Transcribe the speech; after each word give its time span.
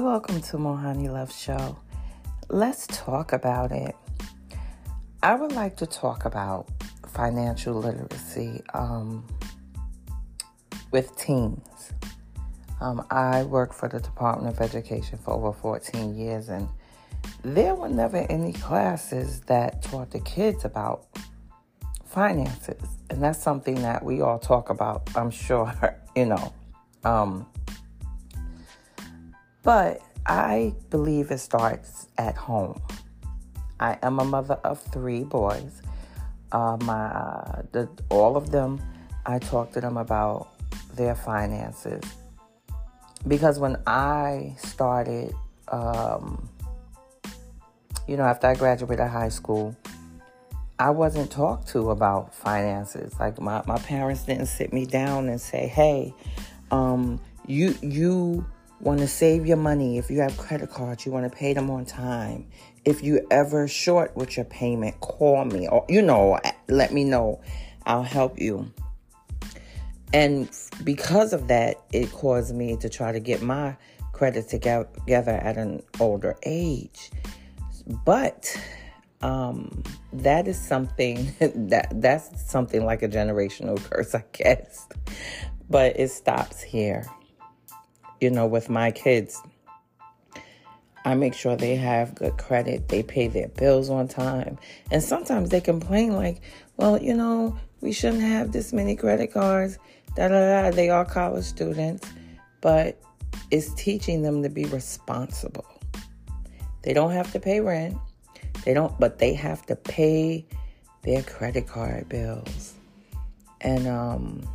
welcome 0.00 0.40
to 0.40 0.56
Mohanni 0.56 1.08
Love 1.08 1.30
Show. 1.30 1.76
Let's 2.48 2.86
talk 2.86 3.34
about 3.34 3.72
it. 3.72 3.94
I 5.22 5.34
would 5.34 5.52
like 5.52 5.76
to 5.76 5.86
talk 5.86 6.24
about 6.24 6.68
financial 7.08 7.74
literacy 7.74 8.62
um, 8.72 9.26
with 10.92 11.14
teens. 11.16 11.92
Um, 12.80 13.06
I 13.10 13.42
worked 13.42 13.74
for 13.74 13.88
the 13.88 14.00
Department 14.00 14.56
of 14.56 14.62
Education 14.62 15.18
for 15.18 15.32
over 15.34 15.52
14 15.52 16.16
years, 16.16 16.48
and 16.48 16.68
there 17.42 17.74
were 17.74 17.90
never 17.90 18.26
any 18.30 18.54
classes 18.54 19.40
that 19.42 19.82
taught 19.82 20.10
the 20.10 20.20
kids 20.20 20.64
about 20.64 21.06
finances. 22.06 22.82
And 23.10 23.22
that's 23.22 23.42
something 23.42 23.74
that 23.82 24.02
we 24.02 24.22
all 24.22 24.38
talk 24.38 24.70
about, 24.70 25.10
I'm 25.14 25.30
sure, 25.30 25.72
you 26.16 26.26
know. 26.26 26.52
Um, 27.04 27.46
but 29.62 30.02
I 30.26 30.74
believe 30.90 31.30
it 31.30 31.38
starts 31.38 32.08
at 32.18 32.36
home. 32.36 32.80
I 33.80 33.98
am 34.02 34.20
a 34.20 34.24
mother 34.24 34.54
of 34.64 34.80
three 34.80 35.24
boys. 35.24 35.82
Uh, 36.52 36.76
my, 36.82 37.62
the, 37.72 37.88
all 38.10 38.36
of 38.36 38.50
them, 38.50 38.80
I 39.26 39.38
talk 39.38 39.72
to 39.72 39.80
them 39.80 39.96
about 39.96 40.48
their 40.94 41.14
finances. 41.14 42.02
Because 43.26 43.58
when 43.58 43.76
I 43.86 44.54
started, 44.58 45.32
um, 45.68 46.48
you 48.06 48.16
know, 48.16 48.24
after 48.24 48.48
I 48.48 48.54
graduated 48.54 49.08
high 49.08 49.28
school, 49.28 49.76
I 50.78 50.90
wasn't 50.90 51.30
talked 51.30 51.68
to 51.68 51.90
about 51.90 52.34
finances. 52.34 53.18
Like 53.18 53.40
my, 53.40 53.62
my 53.66 53.78
parents 53.78 54.24
didn't 54.24 54.46
sit 54.46 54.72
me 54.72 54.86
down 54.86 55.28
and 55.28 55.40
say, 55.40 55.68
hey, 55.68 56.14
um, 56.70 57.20
you 57.46 57.76
you 57.82 58.46
want 58.82 58.98
to 58.98 59.06
save 59.06 59.46
your 59.46 59.56
money. 59.56 59.96
If 59.96 60.10
you 60.10 60.20
have 60.20 60.36
credit 60.36 60.70
cards, 60.70 61.06
you 61.06 61.12
want 61.12 61.30
to 61.30 61.36
pay 61.36 61.54
them 61.54 61.70
on 61.70 61.86
time. 61.86 62.48
If 62.84 63.02
you 63.02 63.24
ever 63.30 63.68
short 63.68 64.14
with 64.16 64.36
your 64.36 64.44
payment, 64.44 65.00
call 65.00 65.44
me 65.44 65.68
or 65.68 65.86
you 65.88 66.02
know, 66.02 66.38
let 66.68 66.92
me 66.92 67.04
know. 67.04 67.40
I'll 67.86 68.02
help 68.02 68.40
you. 68.40 68.72
And 70.12 70.50
because 70.84 71.32
of 71.32 71.48
that, 71.48 71.80
it 71.92 72.10
caused 72.12 72.54
me 72.54 72.76
to 72.78 72.88
try 72.88 73.12
to 73.12 73.20
get 73.20 73.40
my 73.40 73.76
credit 74.12 74.48
together 74.48 75.32
at 75.32 75.56
an 75.56 75.82
older 76.00 76.36
age. 76.42 77.10
But 78.04 78.54
um, 79.22 79.82
that 80.12 80.48
is 80.48 80.60
something 80.60 81.32
that 81.40 81.88
that's 82.00 82.50
something 82.50 82.84
like 82.84 83.02
a 83.02 83.08
generational 83.08 83.82
curse, 83.90 84.14
I 84.14 84.24
guess. 84.32 84.88
But 85.70 85.98
it 85.98 86.10
stops 86.10 86.60
here 86.60 87.06
you 88.22 88.30
know, 88.30 88.46
with 88.46 88.70
my 88.70 88.90
kids, 88.90 89.42
I 91.04 91.14
make 91.14 91.34
sure 91.34 91.56
they 91.56 91.74
have 91.76 92.14
good 92.14 92.38
credit, 92.38 92.88
they 92.88 93.02
pay 93.02 93.26
their 93.26 93.48
bills 93.48 93.90
on 93.90 94.06
time. 94.06 94.58
And 94.90 95.02
sometimes 95.02 95.50
they 95.50 95.60
complain, 95.60 96.14
like, 96.14 96.40
well, 96.76 97.02
you 97.02 97.14
know, 97.14 97.58
we 97.80 97.92
shouldn't 97.92 98.22
have 98.22 98.52
this 98.52 98.72
many 98.72 98.94
credit 98.94 99.32
cards. 99.32 99.78
Da 100.14 100.28
da 100.28 100.62
da. 100.62 100.70
They 100.70 100.90
are 100.90 101.04
college 101.04 101.44
students, 101.44 102.08
but 102.60 103.00
it's 103.50 103.74
teaching 103.74 104.22
them 104.22 104.42
to 104.42 104.48
be 104.48 104.64
responsible. 104.66 105.66
They 106.82 106.92
don't 106.92 107.12
have 107.12 107.32
to 107.32 107.40
pay 107.40 107.60
rent. 107.60 107.96
They 108.64 108.74
don't, 108.74 108.98
but 109.00 109.18
they 109.18 109.34
have 109.34 109.66
to 109.66 109.76
pay 109.76 110.46
their 111.02 111.22
credit 111.22 111.66
card 111.66 112.08
bills. 112.08 112.74
And 113.60 113.88
um, 113.88 114.48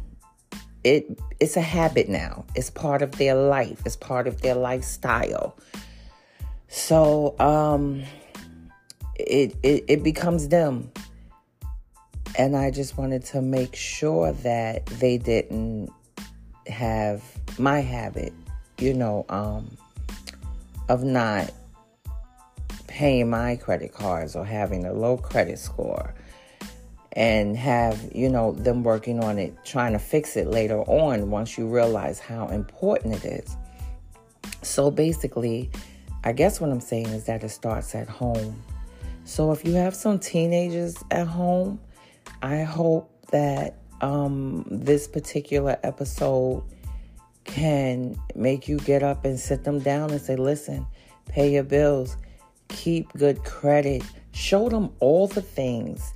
it 0.87 1.19
it's 1.39 1.57
a 1.57 1.61
habit 1.61 2.07
now. 2.07 2.45
It's 2.55 2.69
part 2.69 3.01
of 3.01 3.11
their 3.17 3.35
life. 3.35 3.81
It's 3.85 3.97
part 3.97 4.27
of 4.27 4.41
their 4.41 4.55
lifestyle. 4.55 5.57
So 6.69 7.35
um 7.39 8.03
it 9.15 9.55
it, 9.63 9.83
it 9.87 10.03
becomes 10.03 10.47
them. 10.47 10.91
And 12.37 12.55
I 12.55 12.71
just 12.71 12.97
wanted 12.97 13.25
to 13.25 13.41
make 13.41 13.75
sure 13.75 14.31
that 14.31 14.85
they 14.85 15.17
didn't 15.17 15.91
have 16.67 17.23
my 17.57 17.79
habit, 17.79 18.33
you 18.77 18.93
know, 18.93 19.25
um 19.29 19.77
of 20.87 21.03
not 21.03 21.51
paying 22.87 23.29
my 23.29 23.57
credit 23.57 23.93
cards 23.93 24.35
or 24.35 24.45
having 24.45 24.85
a 24.85 24.93
low 24.93 25.17
credit 25.17 25.59
score 25.59 26.13
and 27.17 27.57
have, 27.57 28.11
you 28.13 28.29
know, 28.29 28.51
them 28.51 28.83
working 28.83 29.23
on 29.23 29.39
it, 29.39 29.51
trying 29.65 29.91
to 29.91 29.97
fix 29.97 30.37
it 30.37 30.45
later 30.45 30.81
on 30.81 31.31
once 31.31 31.57
you 31.57 31.67
realize 31.67 32.19
how 32.19 32.47
important 32.49 33.15
it 33.15 33.25
is. 33.25 33.57
So 34.61 34.91
basically, 34.91 35.71
I 36.23 36.31
guess 36.31 36.61
what 36.61 36.69
I'm 36.69 36.79
saying 36.79 37.07
is 37.07 37.23
that 37.23 37.43
it 37.43 37.49
starts 37.49 37.95
at 37.95 38.07
home. 38.07 38.61
So 39.25 39.51
if 39.51 39.65
you 39.65 39.73
have 39.73 39.95
some 39.95 40.19
teenagers 40.19 40.95
at 41.09 41.25
home, 41.25 41.79
I 42.43 42.61
hope 42.61 43.09
that 43.31 43.79
um, 44.01 44.67
this 44.69 45.07
particular 45.07 45.79
episode 45.81 46.63
can 47.45 48.15
make 48.35 48.67
you 48.67 48.77
get 48.77 49.01
up 49.01 49.25
and 49.25 49.39
sit 49.39 49.63
them 49.63 49.79
down 49.79 50.11
and 50.11 50.21
say, 50.21 50.35
listen, 50.35 50.85
pay 51.27 51.51
your 51.51 51.63
bills, 51.63 52.15
keep 52.67 53.11
good 53.13 53.43
credit, 53.43 54.03
show 54.33 54.69
them 54.69 54.91
all 54.99 55.27
the 55.27 55.41
things 55.41 56.13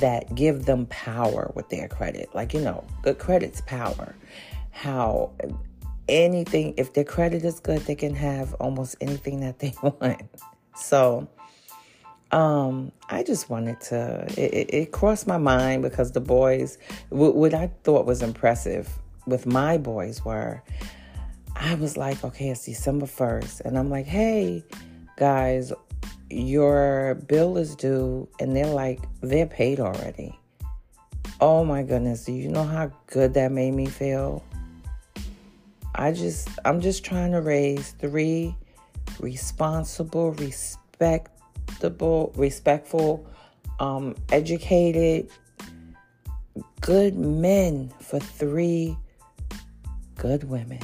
that 0.00 0.34
give 0.34 0.66
them 0.66 0.86
power 0.86 1.50
with 1.54 1.68
their 1.68 1.88
credit. 1.88 2.28
Like, 2.34 2.52
you 2.54 2.60
know, 2.60 2.84
good 3.02 3.18
credit's 3.18 3.60
power. 3.62 4.14
How 4.70 5.30
anything, 6.08 6.74
if 6.76 6.92
their 6.92 7.04
credit 7.04 7.44
is 7.44 7.60
good, 7.60 7.80
they 7.82 7.94
can 7.94 8.14
have 8.14 8.54
almost 8.54 8.96
anything 9.00 9.40
that 9.40 9.58
they 9.58 9.74
want. 9.82 10.22
So, 10.74 11.28
um, 12.32 12.92
I 13.08 13.22
just 13.22 13.50
wanted 13.50 13.80
to, 13.82 14.24
it, 14.36 14.72
it 14.72 14.92
crossed 14.92 15.26
my 15.26 15.38
mind 15.38 15.82
because 15.82 16.12
the 16.12 16.20
boys, 16.20 16.78
what 17.08 17.54
I 17.54 17.68
thought 17.82 18.06
was 18.06 18.22
impressive 18.22 18.88
with 19.26 19.46
my 19.46 19.78
boys 19.78 20.24
were, 20.24 20.62
I 21.56 21.74
was 21.74 21.96
like, 21.96 22.22
okay, 22.24 22.50
it's 22.50 22.64
December 22.64 23.06
1st. 23.06 23.62
And 23.62 23.76
I'm 23.76 23.90
like, 23.90 24.06
hey, 24.06 24.64
guys, 25.16 25.72
your 26.30 27.16
bill 27.26 27.58
is 27.58 27.74
due 27.74 28.28
and 28.38 28.56
they're 28.56 28.66
like 28.66 29.00
they're 29.20 29.46
paid 29.46 29.80
already. 29.80 30.38
Oh 31.40 31.64
my 31.64 31.82
goodness 31.82 32.24
do 32.24 32.32
you 32.32 32.48
know 32.48 32.64
how 32.64 32.90
good 33.06 33.34
that 33.34 33.52
made 33.52 33.72
me 33.72 33.86
feel? 33.86 34.44
I 35.94 36.12
just 36.12 36.48
i'm 36.64 36.80
just 36.80 37.04
trying 37.04 37.32
to 37.32 37.40
raise 37.40 37.92
three 37.92 38.54
responsible 39.18 40.32
respectable 40.32 42.32
respectful 42.36 43.26
um 43.80 44.14
educated 44.30 45.30
good 46.80 47.16
men 47.16 47.92
for 48.00 48.20
three 48.20 48.96
good 50.16 50.44
women 50.44 50.80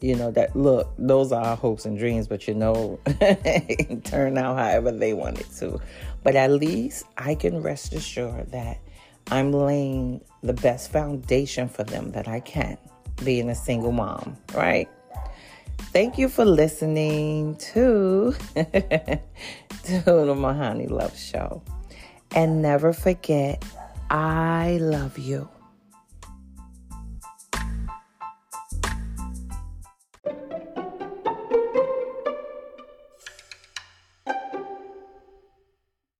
you 0.00 0.14
know 0.14 0.30
that 0.30 0.54
look 0.56 0.92
those 0.98 1.32
are 1.32 1.44
our 1.44 1.56
hopes 1.56 1.84
and 1.84 1.98
dreams 1.98 2.26
but 2.26 2.48
you 2.48 2.54
know 2.54 2.98
turn 4.04 4.38
out 4.38 4.56
however 4.56 4.90
they 4.90 5.12
want 5.12 5.40
it 5.40 5.50
to. 5.58 5.80
But 6.22 6.36
at 6.36 6.50
least 6.50 7.04
i 7.18 7.34
can 7.34 7.62
rest 7.62 7.92
assured 7.92 8.52
that 8.52 8.78
i'm 9.30 9.52
laying 9.52 10.20
the 10.42 10.52
best 10.52 10.90
foundation 10.92 11.68
for 11.68 11.84
them 11.84 12.12
that 12.12 12.28
i 12.28 12.40
can 12.40 12.78
being 13.24 13.50
a 13.50 13.54
single 13.54 13.92
mom 13.92 14.36
right? 14.54 14.88
Thank 15.92 16.16
you 16.16 16.28
for 16.28 16.44
listening 16.44 17.56
to 17.56 18.34
to 18.54 19.20
the 19.84 20.34
mohanni 20.34 20.86
love 20.86 21.18
show. 21.18 21.62
And 22.34 22.62
never 22.62 22.92
forget 22.92 23.62
i 24.10 24.78
love 24.80 25.18
you 25.18 25.48